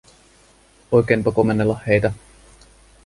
Oikeinpa 0.91 1.31
komennella 1.31 1.79
heitä. 1.87 2.13